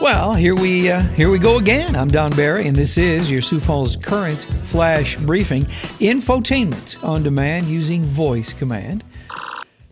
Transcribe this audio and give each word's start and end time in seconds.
Well, 0.00 0.32
here 0.32 0.54
we 0.54 0.90
uh, 0.90 1.02
here 1.02 1.30
we 1.30 1.38
go 1.38 1.58
again. 1.58 1.94
I'm 1.94 2.08
Don 2.08 2.32
Barry, 2.32 2.66
and 2.66 2.74
this 2.74 2.96
is 2.96 3.30
your 3.30 3.42
Sioux 3.42 3.60
Falls 3.60 3.96
current 3.96 4.44
flash 4.62 5.16
briefing, 5.16 5.64
infotainment 6.00 7.04
on 7.04 7.22
demand 7.22 7.66
using 7.66 8.02
voice 8.02 8.50
command. 8.50 9.04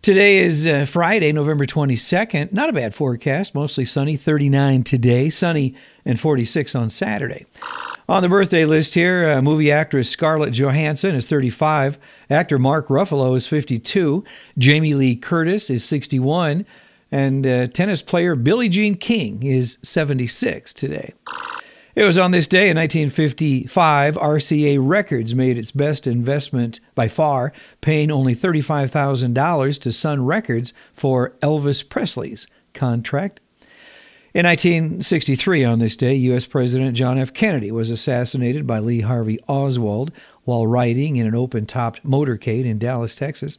Today 0.00 0.38
is 0.38 0.66
uh, 0.66 0.86
Friday, 0.86 1.30
November 1.30 1.66
22nd. 1.66 2.54
Not 2.54 2.70
a 2.70 2.72
bad 2.72 2.94
forecast, 2.94 3.54
mostly 3.54 3.84
sunny, 3.84 4.16
39 4.16 4.82
today, 4.82 5.28
sunny 5.28 5.74
and 6.06 6.18
46 6.18 6.74
on 6.74 6.88
Saturday. 6.88 7.44
On 8.08 8.22
the 8.22 8.30
birthday 8.30 8.64
list 8.64 8.94
here, 8.94 9.28
uh, 9.28 9.42
movie 9.42 9.70
actress 9.70 10.08
Scarlett 10.08 10.54
Johansson 10.54 11.14
is 11.14 11.28
35, 11.28 11.98
actor 12.30 12.58
Mark 12.58 12.88
Ruffalo 12.88 13.36
is 13.36 13.46
52, 13.46 14.24
Jamie 14.56 14.94
Lee 14.94 15.16
Curtis 15.16 15.68
is 15.68 15.84
61, 15.84 16.64
and 17.10 17.46
uh, 17.46 17.66
tennis 17.68 18.02
player 18.02 18.34
Billie 18.34 18.68
Jean 18.68 18.94
King 18.94 19.42
is 19.42 19.78
76 19.82 20.72
today. 20.72 21.14
It 21.94 22.04
was 22.04 22.16
on 22.16 22.30
this 22.30 22.46
day 22.46 22.70
in 22.70 22.76
1955 22.76 24.14
RCA 24.14 24.78
Records 24.80 25.34
made 25.34 25.58
its 25.58 25.72
best 25.72 26.06
investment 26.06 26.78
by 26.94 27.08
far, 27.08 27.52
paying 27.80 28.12
only 28.12 28.36
$35,000 28.36 29.80
to 29.80 29.90
Sun 29.90 30.24
Records 30.24 30.72
for 30.92 31.30
Elvis 31.42 31.88
Presley's 31.88 32.46
contract. 32.72 33.40
In 34.32 34.46
1963, 34.46 35.64
on 35.64 35.80
this 35.80 35.96
day, 35.96 36.14
U.S. 36.14 36.46
President 36.46 36.94
John 36.94 37.18
F. 37.18 37.32
Kennedy 37.32 37.72
was 37.72 37.90
assassinated 37.90 38.64
by 38.64 38.78
Lee 38.78 39.00
Harvey 39.00 39.40
Oswald 39.48 40.12
while 40.44 40.68
riding 40.68 41.16
in 41.16 41.26
an 41.26 41.34
open 41.34 41.66
topped 41.66 42.04
motorcade 42.06 42.64
in 42.64 42.78
Dallas, 42.78 43.16
Texas. 43.16 43.58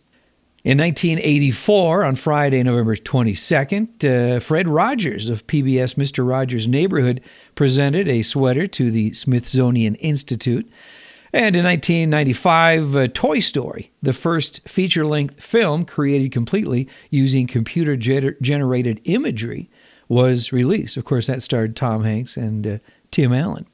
In 0.61 0.77
1984, 0.77 2.03
on 2.03 2.15
Friday, 2.17 2.61
November 2.63 2.97
22nd, 2.97 4.03
uh, 4.03 4.41
Fred 4.41 4.67
Rogers 4.67 5.29
of 5.29 5.47
PBS 5.47 5.95
Mr. 5.95 6.27
Rogers' 6.27 6.67
Neighborhood 6.67 7.21
presented 7.55 8.09
a 8.09 8.23
sweater 8.23 8.67
to 8.67 8.91
the 8.91 9.13
Smithsonian 9.13 9.95
Institute. 9.95 10.69
And 11.31 11.55
in 11.55 11.63
1995, 11.63 12.95
uh, 12.97 13.07
Toy 13.07 13.39
Story, 13.39 13.91
the 14.01 14.11
first 14.11 14.67
feature 14.67 15.05
length 15.05 15.41
film 15.41 15.85
created 15.85 16.33
completely 16.33 16.89
using 17.09 17.47
computer 17.47 17.95
generated 17.95 18.99
imagery, 19.05 19.69
was 20.09 20.51
released. 20.51 20.97
Of 20.97 21.05
course, 21.05 21.27
that 21.27 21.41
starred 21.41 21.77
Tom 21.77 22.03
Hanks 22.03 22.35
and 22.35 22.67
uh, 22.67 22.77
Tim 23.11 23.31
Allen. 23.31 23.65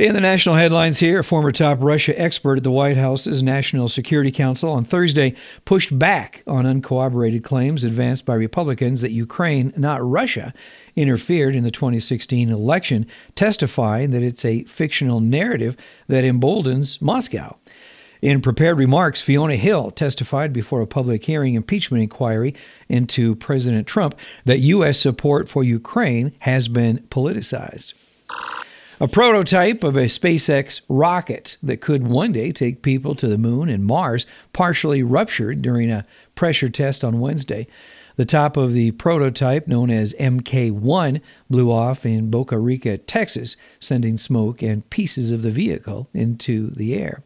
In 0.00 0.14
the 0.14 0.20
national 0.22 0.54
headlines 0.54 0.98
here, 0.98 1.18
a 1.18 1.22
former 1.22 1.52
top 1.52 1.76
Russia 1.82 2.18
expert 2.18 2.56
at 2.56 2.62
the 2.62 2.70
White 2.70 2.96
House's 2.96 3.42
National 3.42 3.86
Security 3.86 4.30
Council 4.30 4.72
on 4.72 4.82
Thursday 4.82 5.34
pushed 5.66 5.98
back 5.98 6.42
on 6.46 6.64
uncorroborated 6.64 7.44
claims 7.44 7.84
advanced 7.84 8.24
by 8.24 8.34
Republicans 8.34 9.02
that 9.02 9.10
Ukraine, 9.10 9.74
not 9.76 10.00
Russia, 10.02 10.54
interfered 10.96 11.54
in 11.54 11.64
the 11.64 11.70
2016 11.70 12.48
election, 12.48 13.06
testifying 13.34 14.10
that 14.12 14.22
it's 14.22 14.42
a 14.42 14.64
fictional 14.64 15.20
narrative 15.20 15.76
that 16.06 16.24
emboldens 16.24 16.98
Moscow. 17.02 17.58
In 18.22 18.40
prepared 18.40 18.78
remarks, 18.78 19.20
Fiona 19.20 19.56
Hill 19.56 19.90
testified 19.90 20.54
before 20.54 20.80
a 20.80 20.86
public 20.86 21.24
hearing 21.24 21.52
impeachment 21.52 22.02
inquiry 22.02 22.54
into 22.88 23.36
President 23.36 23.86
Trump 23.86 24.18
that 24.46 24.60
U.S. 24.60 24.98
support 24.98 25.46
for 25.46 25.62
Ukraine 25.62 26.32
has 26.38 26.68
been 26.68 27.00
politicized. 27.10 27.92
A 29.02 29.08
prototype 29.08 29.82
of 29.82 29.96
a 29.96 30.04
SpaceX 30.04 30.82
rocket 30.86 31.56
that 31.62 31.80
could 31.80 32.06
one 32.06 32.32
day 32.32 32.52
take 32.52 32.82
people 32.82 33.14
to 33.14 33.28
the 33.28 33.38
moon 33.38 33.70
and 33.70 33.82
Mars 33.82 34.26
partially 34.52 35.02
ruptured 35.02 35.62
during 35.62 35.90
a 35.90 36.04
pressure 36.34 36.68
test 36.68 37.02
on 37.02 37.18
Wednesday. 37.18 37.66
The 38.16 38.26
top 38.26 38.58
of 38.58 38.74
the 38.74 38.90
prototype, 38.90 39.66
known 39.66 39.88
as 39.88 40.12
MK 40.20 40.72
1, 40.72 41.22
blew 41.48 41.72
off 41.72 42.04
in 42.04 42.30
Boca 42.30 42.62
Chica, 42.62 42.98
Texas, 42.98 43.56
sending 43.78 44.18
smoke 44.18 44.62
and 44.62 44.88
pieces 44.90 45.30
of 45.32 45.40
the 45.40 45.50
vehicle 45.50 46.10
into 46.12 46.68
the 46.72 46.94
air. 46.94 47.22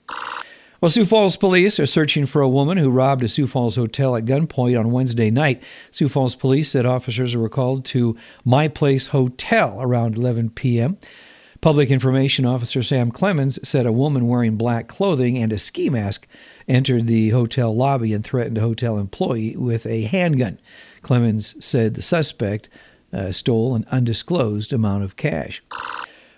Well, 0.81 0.93
Sioux 0.93 1.05
Falls 1.05 1.37
police 1.37 1.81
are 1.81 1.87
searching 1.87 2.27
for 2.27 2.41
a 2.41 2.49
woman 2.49 2.79
who 2.79 2.89
robbed 2.89 3.25
a 3.25 3.29
Sioux 3.29 3.49
Falls 3.49 3.75
hotel 3.75 4.15
at 4.15 4.27
gunpoint 4.27 4.79
on 4.79 4.93
Wednesday 4.93 5.33
night. 5.33 5.61
Sioux 5.91 6.09
Falls 6.09 6.37
police 6.37 6.71
said 6.71 6.87
officers 6.87 7.37
were 7.37 7.49
called 7.49 7.85
to 7.87 8.17
My 8.45 8.69
Place 8.69 9.09
Hotel 9.09 9.77
around 9.81 10.17
11 10.17 10.51
p.m. 10.51 10.99
Public 11.65 11.91
Information 11.91 12.45
Officer 12.45 12.83
Sam 12.83 13.11
Clemens 13.11 13.59
said 13.67 13.87
a 13.87 13.91
woman 13.91 14.29
wearing 14.29 14.57
black 14.57 14.87
clothing 14.87 15.39
and 15.39 15.51
a 15.51 15.59
ski 15.59 15.89
mask 15.89 16.27
entered 16.69 17.07
the 17.07 17.31
hotel 17.31 17.75
lobby 17.75 18.13
and 18.13 18.23
threatened 18.23 18.59
a 18.59 18.61
hotel 18.61 18.99
employee 18.99 19.57
with 19.57 19.87
a 19.87 20.03
handgun. 20.03 20.61
Clemens 21.01 21.55
said 21.65 21.95
the 21.95 22.03
suspect 22.03 22.69
uh, 23.15 23.33
stole 23.33 23.75
an 23.75 23.87
undisclosed 23.91 24.75
amount 24.75 25.05
of 25.05 25.17
cash. 25.17 25.63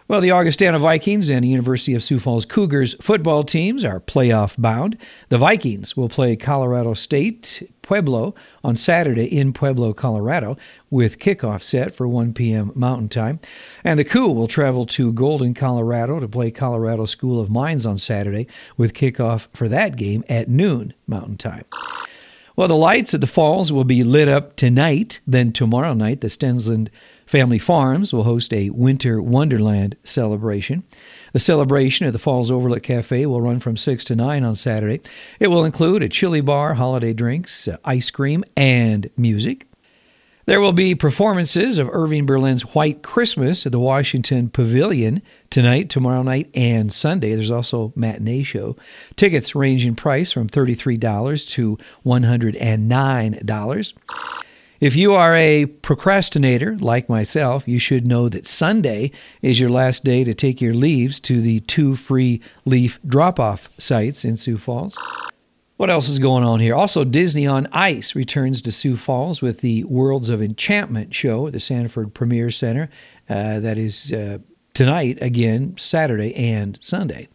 Well, 0.09 0.21
the 0.21 0.31
Augustana 0.31 0.78
Vikings 0.78 1.28
and 1.28 1.44
University 1.44 1.93
of 1.93 2.05
Sioux 2.05 2.21
Falls 2.21 2.44
Cougars 2.44 2.94
football 3.00 3.43
teams 3.43 3.84
are 3.84 3.99
playoff 3.99 4.55
bound. 4.56 4.97
The 5.31 5.39
Vikings 5.39 5.97
will 5.97 6.09
play 6.09 6.37
Colorado 6.37 6.94
State 6.94 7.69
Pueblo 7.83 8.33
on 8.62 8.77
Saturday 8.77 9.25
in 9.25 9.53
Pueblo, 9.53 9.93
Colorado, 9.93 10.56
with 10.91 11.19
kickoff 11.19 11.65
set 11.65 11.93
for 11.93 12.06
1 12.06 12.34
p.m. 12.34 12.71
Mountain 12.77 13.09
Time. 13.09 13.41
And 13.83 13.99
the 13.99 14.05
Coup 14.05 14.31
will 14.31 14.47
travel 14.47 14.87
to 14.87 15.12
Golden, 15.12 15.55
Colorado 15.55 16.21
to 16.21 16.28
play 16.28 16.53
Colorado 16.53 17.06
School 17.06 17.41
of 17.41 17.50
Mines 17.50 17.84
on 17.84 17.99
Saturday, 17.99 18.47
with 18.77 18.95
kickoff 18.95 19.49
for 19.53 19.69
that 19.69 19.97
game 19.97 20.22
at 20.28 20.49
noon 20.49 20.95
Mountain 21.09 21.39
Time. 21.39 21.65
Well, 22.56 22.69
the 22.69 22.75
lights 22.75 23.12
at 23.12 23.21
the 23.21 23.27
falls 23.27 23.71
will 23.71 23.84
be 23.84 24.03
lit 24.03 24.28
up 24.28 24.56
tonight. 24.56 25.21
Then 25.27 25.53
tomorrow 25.53 25.93
night, 25.93 26.22
the 26.22 26.31
Stensland 26.31 26.91
Family 27.27 27.59
Farms 27.59 28.15
will 28.15 28.22
host 28.22 28.50
a 28.50 28.71
Winter 28.71 29.21
Wonderland 29.21 29.94
celebration. 30.05 30.83
The 31.34 31.39
celebration 31.39 32.06
at 32.06 32.15
the 32.15 32.19
Falls 32.19 32.50
Overlook 32.50 32.83
Cafe 32.83 33.27
will 33.27 33.43
run 33.43 33.61
from 33.61 33.77
6 33.77 34.05
to 34.05 34.16
9 34.16 34.43
on 34.43 34.55
Saturday. 34.55 35.03
It 35.39 35.49
will 35.49 35.66
include 35.66 36.03
a 36.03 36.09
chili 36.09 36.41
bar, 36.41 36.72
holiday 36.72 37.12
drinks, 37.12 37.69
ice 37.84 38.11
cream, 38.11 38.43
and 38.56 39.11
music. 39.19 39.66
There 40.47 40.61
will 40.61 40.73
be 40.73 40.95
performances 40.95 41.77
of 41.77 41.91
Irving 41.91 42.25
Berlin's 42.25 42.73
White 42.73 43.03
Christmas 43.03 43.67
at 43.67 43.73
the 43.73 43.81
Washington 43.81 44.49
Pavilion 44.49 45.21
tonight, 45.51 45.91
tomorrow 45.91 46.23
night, 46.23 46.49
and 46.55 46.93
Sunday. 46.93 47.34
There's 47.34 47.51
also 47.51 47.93
matinee 47.97 48.45
show. 48.45 48.77
Tickets 49.17 49.57
range 49.57 49.84
in 49.84 49.97
price 49.97 50.31
from 50.31 50.49
$33 50.49 51.49
to 51.51 51.77
$109. 52.07 53.93
If 54.79 54.95
you 54.95 55.15
are 55.15 55.34
a 55.34 55.67
procrastinator 55.67 56.77
like 56.78 57.09
myself, 57.09 57.67
you 57.67 57.81
should 57.81 58.07
know 58.07 58.28
that 58.28 58.47
Sunday 58.47 59.11
is 59.43 59.59
your 59.59 59.71
last 59.71 60.05
day 60.05 60.23
to 60.23 60.33
take 60.33 60.61
your 60.61 60.75
leaves 60.75 61.19
to 61.21 61.41
the 61.41 61.59
two 61.61 61.97
free 61.97 62.41
leaf 62.65 63.01
drop 63.05 63.41
off 63.41 63.69
sites 63.81 64.25
in 64.25 64.37
Sioux 64.37 64.59
Falls. 64.59 65.16
What 65.77 65.91
else 65.91 66.09
is 66.09 66.19
going 66.19 66.43
on 66.43 66.61
here? 66.61 66.75
Also, 66.75 67.05
Disney 67.05 67.47
on 67.47 67.67
Ice 67.71 68.15
returns 68.15 68.63
to 68.63 68.73
Sioux 68.73 68.97
Falls 68.97 69.43
with 69.43 69.61
the 69.61 69.85
Worlds 69.85 70.31
of 70.31 70.41
Enchantment 70.41 71.15
show 71.15 71.47
at 71.47 71.53
the 71.53 71.61
Sanford 71.61 72.15
Premier 72.15 72.51
Center. 72.51 72.89
Uh, 73.29 73.61
that 73.61 73.77
is 73.77 74.11
uh, 74.11 74.39
tonight, 74.73 75.19
again, 75.21 75.77
Saturday 75.77 76.35
and 76.35 76.79
Sunday. 76.81 77.29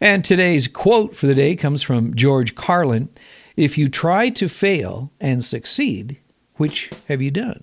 And 0.00 0.24
today's 0.24 0.68
quote 0.68 1.14
for 1.14 1.26
the 1.26 1.34
day 1.34 1.54
comes 1.54 1.82
from 1.82 2.14
George 2.14 2.54
Carlin 2.54 3.10
If 3.56 3.76
you 3.76 3.90
try 3.90 4.30
to 4.30 4.48
fail 4.48 5.12
and 5.20 5.44
succeed, 5.44 6.16
which 6.54 6.90
have 7.08 7.20
you 7.20 7.30
done? 7.30 7.62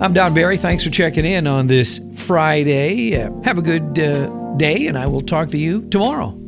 I'm 0.00 0.12
Don 0.12 0.34
Barry. 0.34 0.56
Thanks 0.56 0.84
for 0.84 0.90
checking 0.90 1.24
in 1.24 1.48
on 1.48 1.66
this 1.66 2.00
Friday. 2.14 3.20
Uh, 3.20 3.32
have 3.42 3.58
a 3.58 3.62
good 3.62 3.98
uh, 3.98 4.28
day, 4.56 4.86
and 4.86 4.96
I 4.96 5.08
will 5.08 5.22
talk 5.22 5.50
to 5.50 5.58
you 5.58 5.82
tomorrow. 5.88 6.39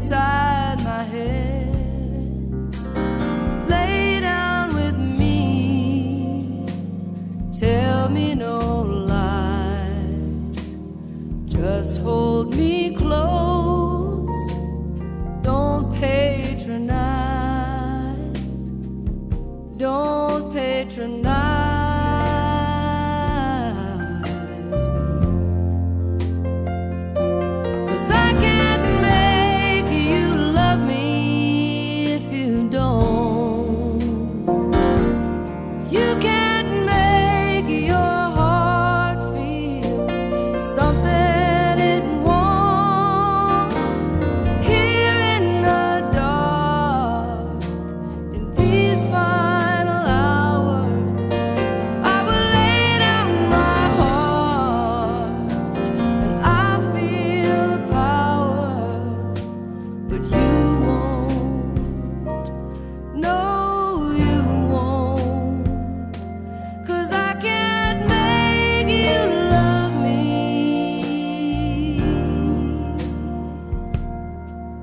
Inside 0.00 0.82
my 0.82 1.02
head. 1.02 1.68
Lay 3.68 4.20
down 4.20 4.74
with 4.74 4.96
me, 4.96 6.66
tell 7.52 8.08
me 8.08 8.34
no 8.34 8.58
lies, 9.10 10.76
just 11.44 12.00
hold 12.00 12.56
me 12.56 12.79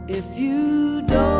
If 0.09 0.37
you 0.37 1.01
don't 1.01 1.36